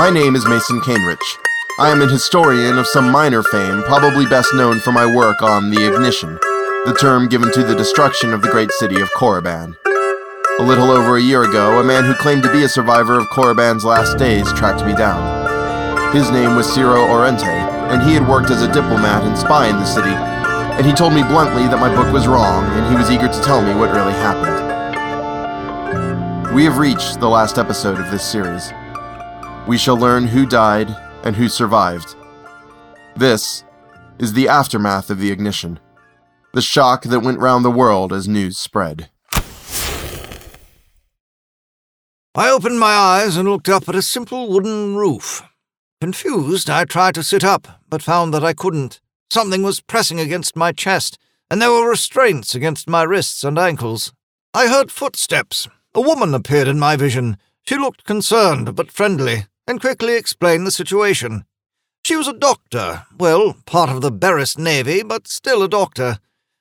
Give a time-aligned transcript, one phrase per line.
[0.00, 1.36] My name is Mason Cainrich.
[1.78, 5.68] I am an historian of some minor fame, probably best known for my work on
[5.68, 6.38] the Ignition,
[6.86, 9.76] the term given to the destruction of the great city of Corraban.
[10.58, 13.26] A little over a year ago, a man who claimed to be a survivor of
[13.26, 15.20] Corraban's last days tracked me down.
[16.16, 19.76] His name was Ciro Aurrente, and he had worked as a diplomat and spy in
[19.76, 23.10] the city, and he told me bluntly that my book was wrong, and he was
[23.10, 24.70] eager to tell me what really happened.
[26.54, 28.72] We have reached the last episode of this series.
[29.66, 32.16] We shall learn who died and who survived.
[33.16, 33.64] This
[34.18, 35.78] is the aftermath of the ignition,
[36.52, 39.10] the shock that went round the world as news spread.
[42.34, 45.42] I opened my eyes and looked up at a simple wooden roof.
[46.00, 49.00] Confused, I tried to sit up, but found that I couldn't.
[49.30, 51.18] Something was pressing against my chest,
[51.50, 54.12] and there were restraints against my wrists and ankles.
[54.54, 55.68] I heard footsteps.
[55.94, 57.36] A woman appeared in my vision.
[57.66, 61.44] She looked concerned but friendly, and quickly explained the situation.
[62.04, 66.18] She was a doctor, well, part of the Beres Navy, but still a doctor.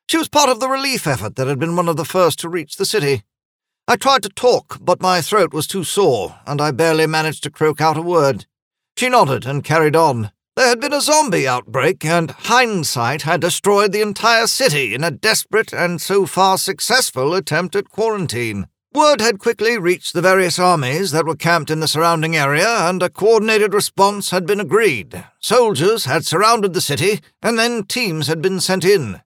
[0.09, 2.49] She was part of the relief effort that had been one of the first to
[2.49, 3.23] reach the city.
[3.87, 7.51] I tried to talk, but my throat was too sore, and I barely managed to
[7.51, 8.45] croak out a word.
[8.97, 10.31] She nodded and carried on.
[10.55, 15.09] There had been a zombie outbreak, and hindsight had destroyed the entire city in a
[15.09, 18.67] desperate and so far successful attempt at quarantine.
[18.91, 23.03] Word had quickly reached the various armies that were camped in the surrounding area, and
[23.03, 25.25] a coordinated response had been agreed.
[25.39, 29.21] Soldiers had surrounded the city, and then teams had been sent in.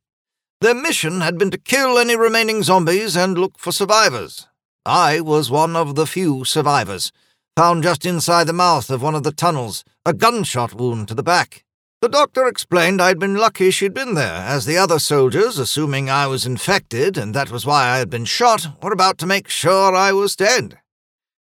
[0.59, 4.47] Their mission had been to kill any remaining zombies and look for survivors.
[4.85, 7.13] I was one of the few survivors,
[7.55, 11.23] found just inside the mouth of one of the tunnels, a gunshot wound to the
[11.23, 11.63] back.
[12.03, 16.27] The doctor explained I'd been lucky she'd been there, as the other soldiers, assuming I
[16.27, 19.95] was infected and that was why I had been shot, were about to make sure
[19.95, 20.79] I was dead.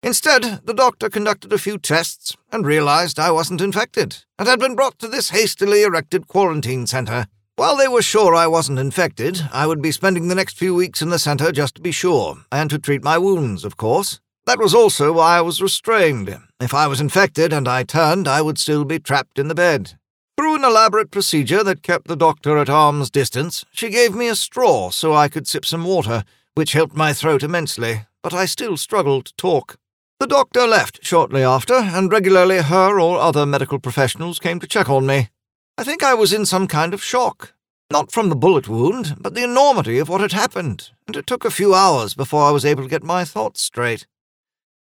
[0.03, 4.75] Instead, the doctor conducted a few tests and realized I wasn't infected and had been
[4.75, 7.29] brought to this hastily erected quarantine center.
[7.55, 11.01] While they were sure I wasn't infected, I would be spending the next few weeks
[11.01, 14.19] in the center just to be sure, and to treat my wounds, of course.
[14.45, 16.36] That was also why I was restrained.
[16.58, 19.98] If I was infected and I turned, I would still be trapped in the bed.
[20.39, 24.37] Through an elaborate procedure that kept the doctor at arm's distance, she gave me a
[24.37, 26.23] straw so I could sip some water,
[26.55, 29.79] which helped my throat immensely, but I still struggled to talk.
[30.21, 34.89] The doctor left shortly after, and regularly her or other medical professionals came to check
[34.89, 35.31] on me.
[35.77, 37.53] I think I was in some kind of shock.
[37.91, 41.45] Not from the bullet wound, but the enormity of what had happened, and it took
[41.45, 44.07] a few hours before I was able to get my thoughts straight.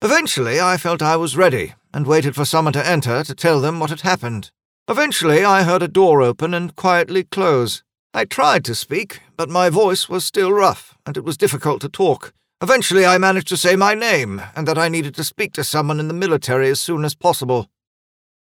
[0.02, 3.80] Eventually, I felt I was ready, and waited for someone to enter to tell them
[3.80, 4.50] what had happened.
[4.88, 7.82] Eventually, I heard a door open and quietly close.
[8.12, 11.88] I tried to speak, but my voice was still rough, and it was difficult to
[11.88, 12.32] talk.
[12.60, 16.00] Eventually, I managed to say my name, and that I needed to speak to someone
[16.00, 17.70] in the military as soon as possible.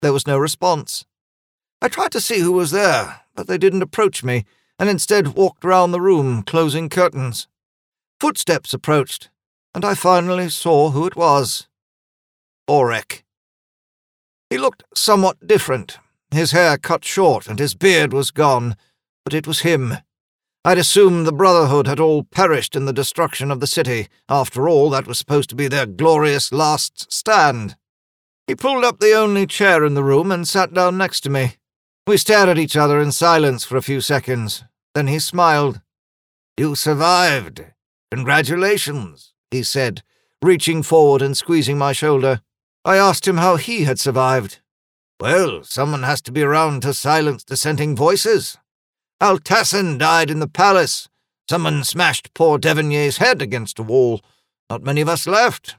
[0.01, 1.05] There was no response.
[1.83, 4.45] I tried to see who was there, but they didn't approach me,
[4.79, 7.49] and instead walked round the room, closing curtains.
[8.21, 9.29] Footsteps approached,
[9.75, 11.69] and I finally saw who it was.
[12.69, 13.23] Orek.
[14.51, 15.99] He looked somewhat different.
[16.31, 18.77] His hair cut short, and his beard was gone,
[19.25, 19.99] but it was him.
[20.65, 24.09] I'd assumed the Brotherhood had all perished in the destruction of the city.
[24.29, 27.77] After all, that was supposed to be their glorious last stand.
[28.47, 31.57] He pulled up the only chair in the room and sat down next to me.
[32.07, 34.65] We stared at each other in silence for a few seconds.
[34.95, 35.81] Then he smiled.
[36.59, 37.65] You survived.
[38.11, 40.03] Congratulations, he said,
[40.43, 42.41] reaching forward and squeezing my shoulder.
[42.85, 44.61] I asked him how he had survived.
[45.21, 48.57] Well, someone has to be around to silence dissenting voices.
[49.21, 51.09] Altassin died in the palace.
[51.51, 54.21] Someone smashed poor Devonier's head against a wall.
[54.71, 55.75] Not many of us left.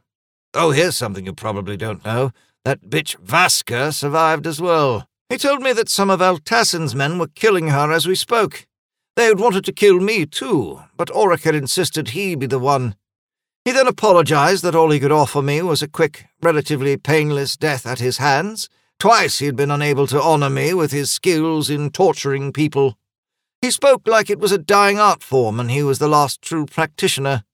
[0.53, 2.31] Oh, here's something you probably don't know.
[2.65, 5.07] That bitch Vasker survived as well.
[5.29, 8.67] He told me that some of Altassin's men were killing her as we spoke.
[9.15, 11.11] They had wanted to kill me, too, but
[11.43, 12.95] had insisted he be the one.
[13.63, 17.85] He then apologized that all he could offer me was a quick, relatively painless death
[17.85, 18.69] at his hands.
[18.99, 22.97] Twice he had been unable to honor me with his skills in torturing people.
[23.61, 26.65] He spoke like it was a dying art form and he was the last true
[26.65, 27.45] practitioner.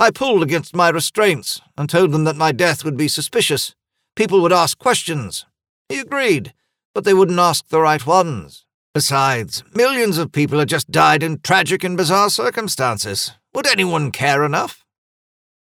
[0.00, 3.76] I pulled against my restraints and told them that my death would be suspicious.
[4.16, 5.46] People would ask questions.
[5.88, 6.54] He agreed,
[6.92, 8.64] but they wouldn't ask the right ones.
[8.92, 13.32] Besides, millions of people had just died in tragic and bizarre circumstances.
[13.54, 14.84] Would anyone care enough?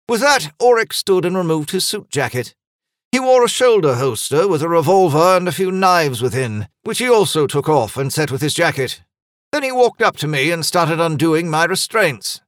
[0.07, 2.56] With that, Orek stood and removed his suit jacket.
[3.12, 7.10] He wore a shoulder holster with a revolver and a few knives within, which he
[7.10, 9.02] also took off and set with his jacket.
[9.52, 12.42] Then he walked up to me and started undoing my restraints.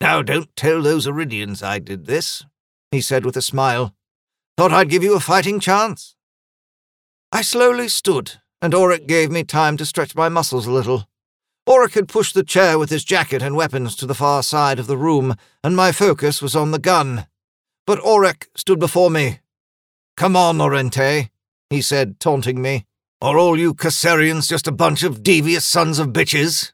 [0.00, 2.44] Now don't tell those Eridians I did this,
[2.90, 3.94] he said with a smile.
[4.56, 6.16] Thought I'd give you a fighting chance.
[7.30, 11.06] I slowly stood, and Oric gave me time to stretch my muscles a little.
[11.68, 14.88] Oric had pushed the chair with his jacket and weapons to the far side of
[14.88, 17.26] the room, and my focus was on the gun.
[17.86, 19.38] But Oric stood before me.
[20.16, 21.30] Come on, Aurrente,
[21.70, 22.86] he said, taunting me.
[23.20, 26.72] Are all you Kassarians just a bunch of devious sons of bitches?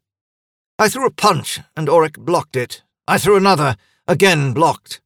[0.78, 2.82] I threw a punch, and Oric blocked it.
[3.06, 3.76] I threw another,
[4.06, 5.00] again blocked.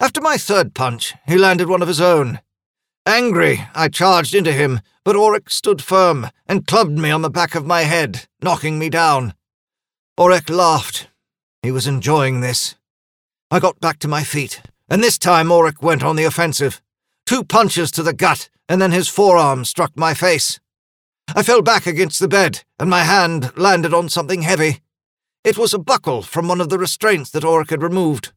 [0.00, 2.40] After my third punch, he landed one of his own.
[3.06, 7.54] Angry, I charged into him, but Oric stood firm and clubbed me on the back
[7.54, 9.34] of my head, knocking me down.
[10.18, 11.08] Oric laughed.
[11.62, 12.74] He was enjoying this.
[13.50, 16.80] I got back to my feet, and this time Oric went on the offensive.
[17.26, 20.60] Two punches to the gut, and then his forearm struck my face.
[21.34, 24.80] I fell back against the bed, and my hand landed on something heavy.
[25.42, 28.32] It was a buckle from one of the restraints that Oric had removed.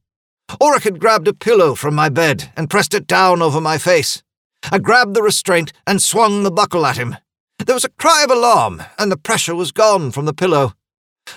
[0.59, 4.23] Oric had grabbed a pillow from my bed and pressed it down over my face.
[4.71, 7.15] I grabbed the restraint and swung the buckle at him.
[7.59, 10.73] There was a cry of alarm, and the pressure was gone from the pillow.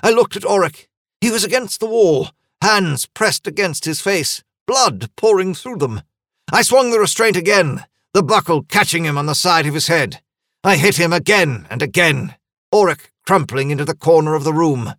[0.03, 0.87] I looked at Oric.
[1.21, 2.31] He was against the wall,
[2.63, 6.01] hands pressed against his face, blood pouring through them.
[6.55, 10.21] I swung the restraint again, the buckle catching him on the side of his head.
[10.63, 12.35] I hit him again and again,
[12.73, 14.93] Oric crumpling into the corner of the room.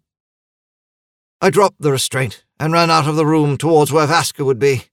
[1.39, 4.85] I dropped the restraint and ran out of the room towards where Vasker would be.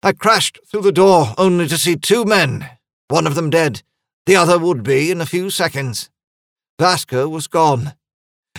[0.00, 2.70] I crashed through the door only to see two men,
[3.08, 3.82] one of them dead,
[4.26, 6.08] the other would be in a few seconds.
[6.80, 7.94] Vasker was gone.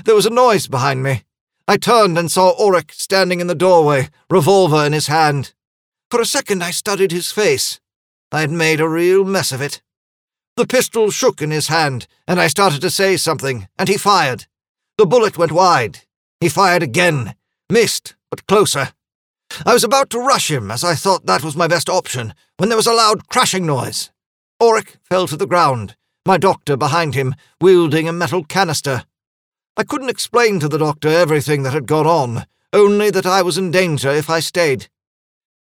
[0.04, 1.24] There was a noise behind me.
[1.66, 5.54] I turned and saw Oric standing in the doorway, revolver in his hand.
[6.09, 7.81] For a second I studied his face.
[8.31, 9.81] I had made a real mess of it.
[10.56, 14.45] The pistol shook in his hand, and I started to say something, and he fired.
[14.98, 16.00] The bullet went wide.
[16.39, 17.36] He fired again,
[17.69, 18.94] missed, but closer.
[19.65, 22.69] I was about to rush him, as I thought that was my best option, when
[22.69, 24.10] there was a loud crashing noise.
[24.62, 25.95] Oric fell to the ground,
[26.25, 29.03] my doctor behind him, wielding a metal canister.
[29.75, 33.57] I couldn't explain to the doctor everything that had gone on, only that I was
[33.57, 34.88] in danger if I stayed.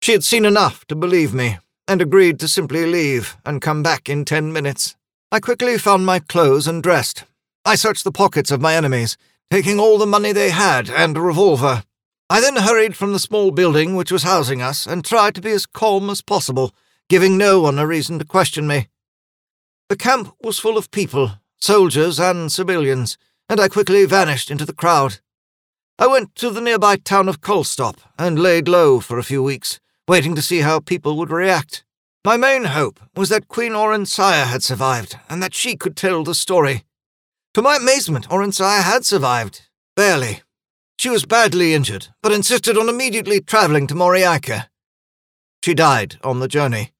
[0.01, 4.10] She had seen enough to believe me, and agreed to simply leave and come back
[4.10, 4.96] in ten minutes.
[5.31, 7.25] I quickly found my clothes and dressed.
[7.66, 9.18] I searched the pockets of my enemies,
[9.51, 11.84] taking all the money they had and a revolver.
[12.30, 15.51] I then hurried from the small building which was housing us and tried to be
[15.51, 16.74] as calm as possible,
[17.10, 18.88] giving no one a reason to question me.
[19.90, 23.18] The camp was full of people, soldiers and civilians,
[23.50, 25.19] and I quickly vanished into the crowd.
[25.98, 29.80] I went to the nearby town of Kolstop and laid low for a few weeks,
[30.09, 31.83] waiting to see how people would react.
[32.25, 36.33] My main hope was that Queen Orencia had survived and that she could tell the
[36.33, 36.83] story.
[37.53, 39.69] To my amazement, Orencia had survived.
[39.95, 40.41] Barely.
[40.97, 44.65] She was badly injured, but insisted on immediately travelling to Moriaika.
[45.63, 46.91] She died on the journey.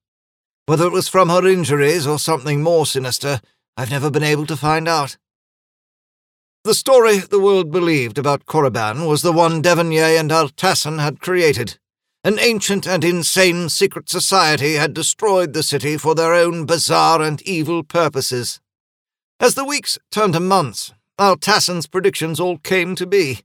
[0.66, 3.40] Whether it was from her injuries or something more sinister,
[3.76, 5.16] I've never been able to find out.
[6.62, 11.78] The story the world believed about Corraban was the one Devannier and Altassan had created.
[12.22, 17.40] An ancient and insane secret society had destroyed the city for their own bizarre and
[17.42, 18.60] evil purposes.
[19.40, 23.40] As the weeks turned to months, Altassan's predictions all came to be.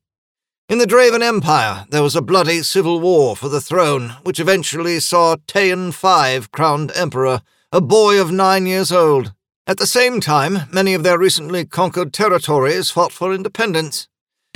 [0.67, 4.99] In the Draven Empire, there was a bloody civil war for the throne, which eventually
[4.99, 9.33] saw Tayan V crowned emperor, a boy of nine years old.
[9.67, 14.09] At the same time, many of their recently conquered territories fought for independence.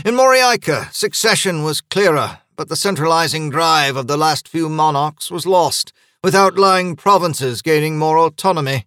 [0.03, 5.45] In Moriaika, succession was clearer, but the centralizing drive of the last few monarchs was
[5.45, 8.85] lost, with outlying provinces gaining more autonomy.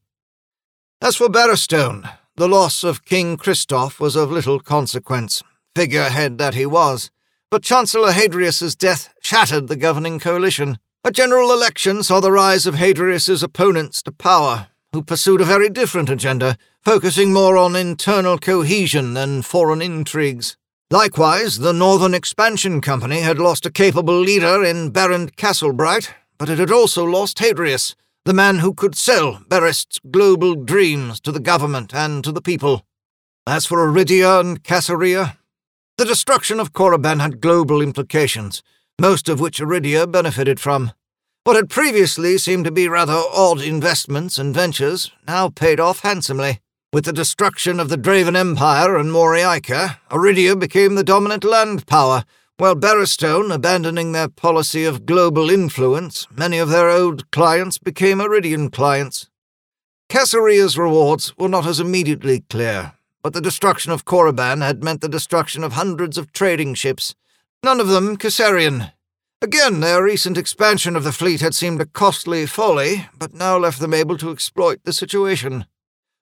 [1.00, 5.42] As for Barristone, the loss of King Christoph was of little consequence
[5.74, 7.10] figurehead that he was,
[7.50, 10.78] but Chancellor Hadrius's death shattered the governing coalition.
[11.02, 15.70] A general election saw the rise of Hadrius's opponents to power, who pursued a very
[15.70, 20.58] different agenda, focusing more on internal cohesion than foreign intrigues.
[20.92, 26.58] Likewise, the Northern Expansion Company had lost a capable leader in Baron Castlebright, but it
[26.58, 27.94] had also lost Hadrius,
[28.26, 32.84] the man who could sell Berest's global dreams to the government and to the people.
[33.46, 35.38] As for Aridia and Caesarea,
[35.96, 38.62] the destruction of Corraban had global implications,
[39.00, 40.92] most of which Aridia benefited from.
[41.44, 46.60] What had previously seemed to be rather odd investments and ventures now paid off handsomely.
[46.92, 52.26] With the destruction of the Draven Empire and Moriaika, Aridia became the dominant land power,
[52.58, 58.70] while Barristone, abandoning their policy of global influence, many of their old clients became Aridian
[58.70, 59.30] clients.
[60.10, 65.08] Caesaria's rewards were not as immediately clear, but the destruction of Corraban had meant the
[65.08, 67.14] destruction of hundreds of trading ships,
[67.64, 68.92] none of them Kassarian.
[69.40, 73.80] Again, their recent expansion of the fleet had seemed a costly folly, but now left
[73.80, 75.64] them able to exploit the situation.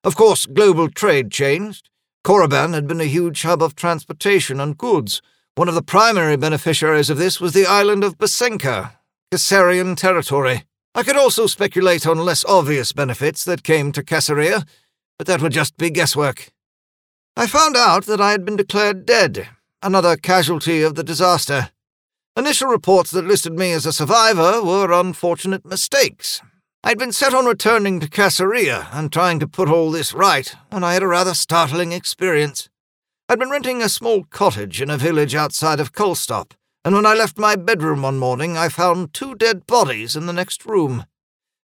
[0.02, 1.90] Of course, global trade changed.
[2.24, 5.20] Corraban had been a huge hub of transportation and goods.
[5.56, 8.92] One of the primary beneficiaries of this was the island of Basenka,
[9.30, 10.64] Caesarian territory.
[10.94, 14.64] I could also speculate on less obvious benefits that came to Caesarea,
[15.18, 16.50] but that would just be guesswork.
[17.36, 19.48] I found out that I had been declared dead,
[19.82, 21.70] another casualty of the disaster.
[22.36, 26.40] Initial reports that listed me as a survivor were unfortunate mistakes.
[26.82, 30.82] I'd been set on returning to Caesarea and trying to put all this right when
[30.82, 32.70] I had a rather startling experience.
[33.28, 37.12] I'd been renting a small cottage in a village outside of Kulstop, and when I
[37.12, 41.04] left my bedroom one morning, I found two dead bodies in the next room.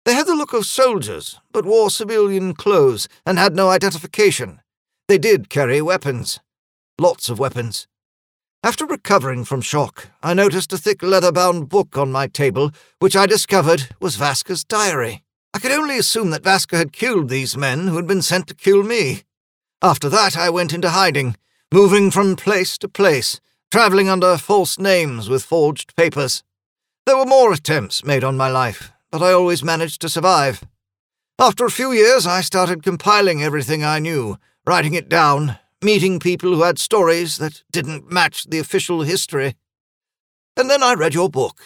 [0.05, 4.61] They had the look of soldiers, but wore civilian clothes and had no identification.
[5.09, 6.41] They did carry weapons.
[7.01, 7.89] Lots of weapons.
[8.67, 13.15] After recovering from shock, I noticed a thick leather bound book on my table, which
[13.15, 15.23] I discovered was Vasker's diary.
[15.55, 18.57] I could only assume that Vasker had killed these men who had been sent to
[18.57, 19.23] kill me.
[19.83, 21.37] After that, I went into hiding,
[21.73, 26.43] moving from place to place, travelling under false names with forged papers.
[27.07, 30.65] There were more attempts made on my life, but I always managed to survive.
[31.39, 36.55] After a few years, I started compiling everything I knew, writing it down, meeting people
[36.55, 39.55] who had stories that didn't match the official history.
[40.57, 41.61] And then I read your book,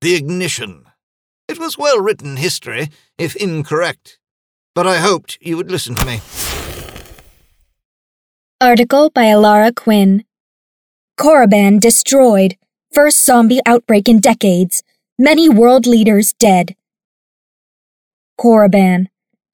[0.00, 0.86] The Ignition.
[1.48, 2.88] It was well written history,
[3.18, 4.18] if incorrect,
[4.74, 6.20] but I hoped you would listen to me.
[8.60, 10.24] Article by Ellara Quin.
[11.18, 12.56] Corraban destroyed.
[12.92, 14.82] First zombie outbreak in decades.
[15.18, 16.74] Many world leaders dead.
[18.40, 19.08] Corraban.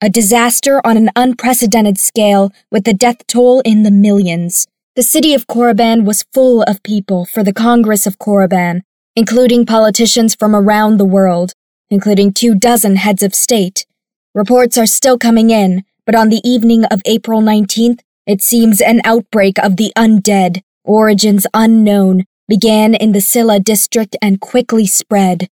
[0.04, 4.66] A disaster on an unprecedented scale with the death toll in the millions.
[4.97, 8.82] The city of Corraban was full of people for the Congress of Corraban,
[9.14, 11.52] including politicians from around the world,
[11.88, 13.87] including two dozen heads of state.
[14.35, 19.02] Reports are still coming in, but on the evening of April 19th, it seems an
[19.04, 25.49] outbreak of the undead, origins unknown, began in the Silla district and quickly spread.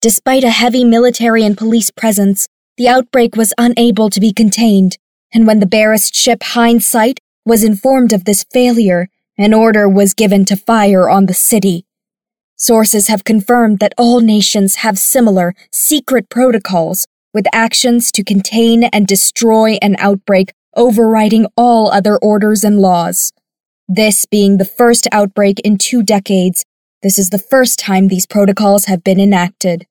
[0.00, 2.46] Despite a heavy military and police presence,
[2.78, 4.98] the outbreak was unable to be contained,
[5.34, 10.44] and when the Barist ship Hindsight was informed of this failure, an order was given
[10.44, 11.84] to fire on the city.
[12.56, 17.04] Sources have confirmed that all nations have similar, secret protocols
[17.34, 23.32] with actions to contain and destroy an outbreak overriding all other orders and laws.
[23.88, 26.64] This being the first outbreak in two decades,
[27.02, 29.87] this is the first time these protocols have been enacted.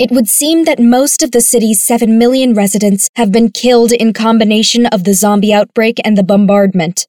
[0.00, 4.14] It would seem that most of the city's 7 million residents have been killed in
[4.14, 7.06] combination of the zombie outbreak and the bombardment.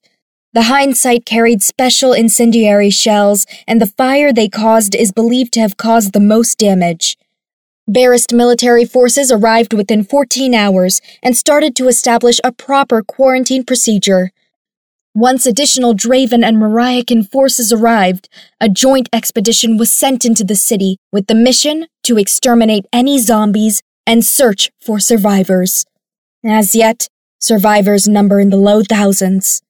[0.52, 5.78] The Hindsight carried special incendiary shells, and the fire they caused is believed to have
[5.78, 7.16] caused the most damage.
[7.88, 14.32] Barist military forces arrived within 14 hours and started to establish a proper quarantine procedure.
[15.14, 18.30] Once additional Draven and Mariacan forces arrived,
[18.62, 23.82] a joint expedition was sent into the city with the mission to exterminate any zombies
[24.06, 25.84] and search for survivors.
[26.42, 29.60] As yet, survivors number in the low thousands.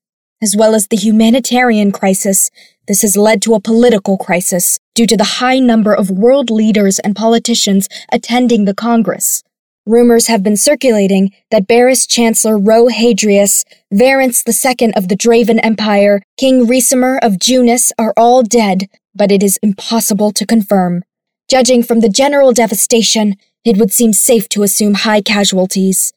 [0.41, 2.49] As well as the humanitarian crisis,
[2.87, 7.01] this has led to a political crisis due to the high number of world leaders
[7.01, 9.43] and politicians attending the Congress.
[9.85, 16.23] Rumors have been circulating that Barris Chancellor Ro Hadrius, Varence II of the Draven Empire,
[16.37, 21.03] King Resimer of Junis are all dead, but it is impossible to confirm.
[21.51, 23.35] Judging from the general devastation,
[23.65, 26.13] it would seem safe to assume high casualties.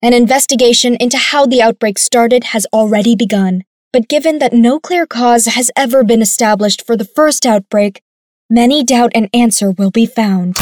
[0.00, 5.06] An investigation into how the outbreak started has already begun, but given that no clear
[5.06, 8.02] cause has ever been established for the first outbreak,
[8.48, 10.56] many doubt an answer will be found.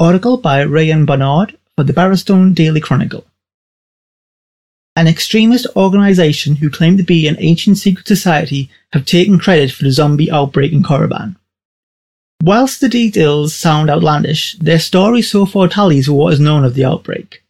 [0.00, 3.26] Article by Ryan Barnard for the Barrowstone Daily Chronicle.
[4.94, 9.82] An extremist organization who claim to be an ancient secret society have taken credit for
[9.82, 11.34] the zombie outbreak in Corraban.
[12.44, 16.74] Whilst the details sound outlandish, their story so far tallies with what is known of
[16.74, 17.42] the outbreak.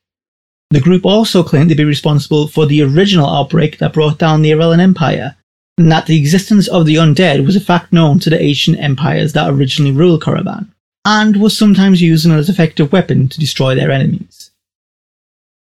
[0.70, 4.52] The group also claimed to be responsible for the original outbreak that brought down the
[4.52, 5.36] Arellan Empire,
[5.76, 9.34] and that the existence of the undead was a fact known to the ancient empires
[9.34, 10.70] that originally ruled Corraban
[11.08, 14.50] and was sometimes used as an effective weapon to destroy their enemies.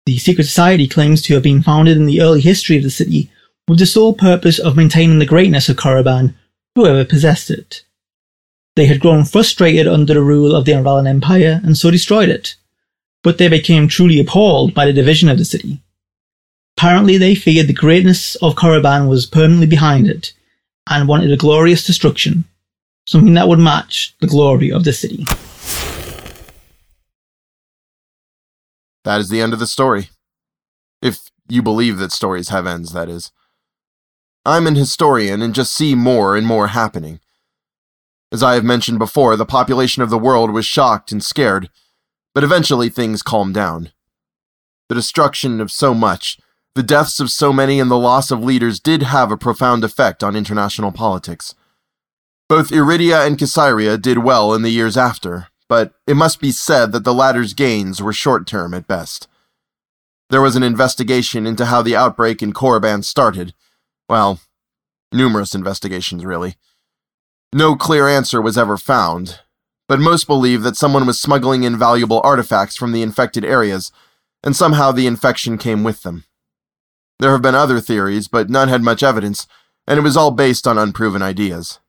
[0.07, 3.31] The secret society claims to have been founded in the early history of the city
[3.69, 6.35] with the sole purpose of maintaining the greatness of Corraban,
[6.75, 7.85] whoever possessed it.
[8.77, 12.55] They had grown frustrated under the rule of the Arellan Empire and so destroyed it,
[13.23, 15.83] but they became truly appalled by the division of the city.
[16.79, 20.33] Apparently, they feared the greatness of Corraban was permanently behind it
[20.89, 22.45] and wanted a glorious destruction
[23.07, 25.25] something that would match the glory of the city.
[29.05, 30.11] that is the end of the story.
[31.01, 33.31] If you believe that stories have ends, that is.
[34.45, 37.21] I'm an historian and just see more and more happening.
[38.33, 41.71] As I have mentioned before, the population of the world was shocked and scared,
[42.35, 43.93] but eventually things calmed down.
[44.89, 46.39] The destruction of so much,
[46.75, 50.25] the deaths of so many, and the loss of leaders did have a profound effect
[50.25, 51.55] on international politics.
[52.49, 56.93] Both Iridia and Caesarea did well in the years after, but it must be said
[56.93, 59.27] that the latter's gains were short term at best.
[60.31, 63.53] There was an investigation into how the outbreak in Corraban started.
[64.09, 64.39] Well,
[65.13, 66.55] numerous investigations, really.
[67.53, 69.41] No clear answer was ever found,
[69.89, 73.91] but most believe that someone was smuggling in valuable artifacts from the infected areas,
[74.45, 76.25] and somehow the infection came with them.
[77.19, 79.49] There have been other theories, but none had much evidence,
[79.87, 81.81] and it was all based on unproven ideas.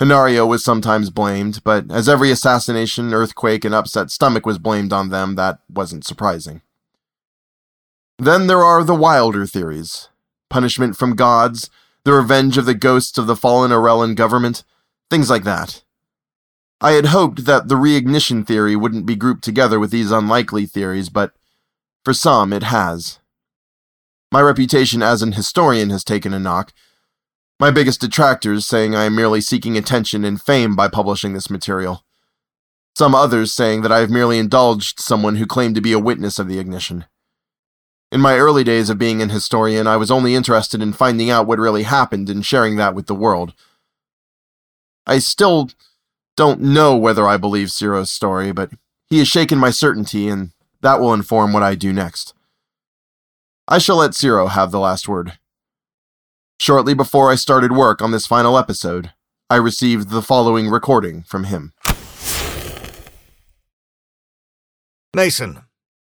[0.00, 5.10] Henario was sometimes blamed, but as every assassination, earthquake, and upset stomach was blamed on
[5.10, 6.62] them, that wasn't surprising.
[8.18, 10.08] Then there are the wilder theories
[10.48, 11.70] punishment from gods,
[12.04, 14.64] the revenge of the ghosts of the fallen Aurelian government,
[15.08, 15.84] things like that.
[16.80, 21.08] I had hoped that the reignition theory wouldn't be grouped together with these unlikely theories,
[21.08, 21.34] but
[22.04, 23.20] for some it has.
[24.32, 26.72] My reputation as an historian has taken a knock,
[27.60, 32.02] my biggest detractors saying I am merely seeking attention and fame by publishing this material.
[32.96, 36.38] Some others saying that I have merely indulged someone who claimed to be a witness
[36.38, 37.04] of the ignition.
[38.10, 41.46] In my early days of being an historian, I was only interested in finding out
[41.46, 43.52] what really happened and sharing that with the world.
[45.06, 45.70] I still
[46.36, 48.70] don't know whether I believe Ciro's story, but
[49.06, 52.32] he has shaken my certainty, and that will inform what I do next.
[53.68, 55.38] I shall let Ciro have the last word.
[56.60, 59.14] Shortly before I started work on this final episode,
[59.48, 61.72] I received the following recording from him.
[65.16, 65.62] Mason,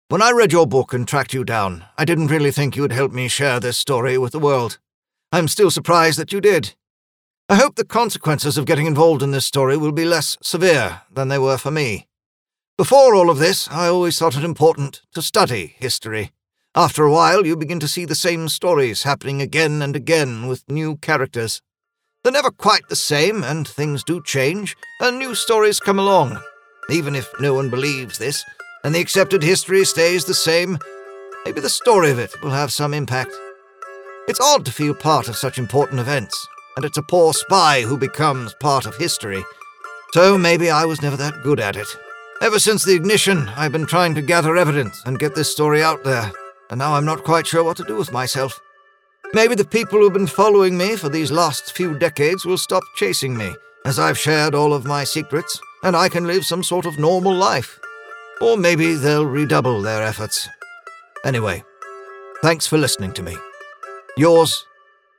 [0.08, 2.92] when I read your book and tracked you down, I didn't really think you would
[2.92, 4.78] help me share this story with the world.
[5.32, 6.74] I'm still surprised that you did.
[7.48, 11.26] I hope the consequences of getting involved in this story will be less severe than
[11.26, 12.06] they were for me.
[12.78, 16.30] Before all of this, I always thought it important to study history.
[16.78, 20.62] After a while, you begin to see the same stories happening again and again with
[20.68, 21.62] new characters.
[22.22, 26.38] They're never quite the same, and things do change, and new stories come along.
[26.90, 28.44] Even if no one believes this,
[28.84, 30.76] and the accepted history stays the same,
[31.46, 33.32] maybe the story of it will have some impact.
[34.28, 37.96] It's odd to feel part of such important events, and it's a poor spy who
[37.96, 39.42] becomes part of history.
[40.12, 41.88] So maybe I was never that good at it.
[42.42, 46.04] Ever since the ignition, I've been trying to gather evidence and get this story out
[46.04, 46.30] there
[46.70, 48.60] and now I'm not quite sure what to do with myself.
[49.32, 53.36] Maybe the people who've been following me for these last few decades will stop chasing
[53.36, 56.98] me, as I've shared all of my secrets, and I can live some sort of
[56.98, 57.78] normal life.
[58.40, 60.48] Or maybe they'll redouble their efforts.
[61.24, 61.64] Anyway,
[62.42, 63.36] thanks for listening to me.
[64.16, 64.64] Yours,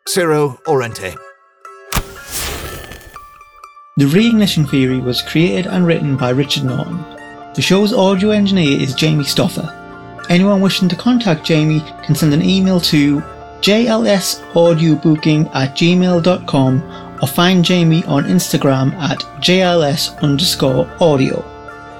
[0.07, 1.17] Ciro Aurrente.
[3.97, 6.97] The Reignition Theory was created and written by Richard Norton.
[7.55, 9.86] The show's audio engineer is Jamie Stoffer.
[10.29, 13.21] Anyone wishing to contact Jamie can send an email to
[13.61, 16.83] jlsaudioBooking at gmail.com
[17.21, 21.43] or find Jamie on Instagram at jls underscore audio.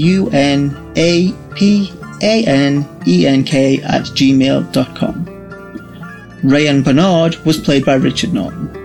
[3.84, 5.26] at gmail.com.
[6.43, 8.80] Rayan Bernard was played by Richard Norton.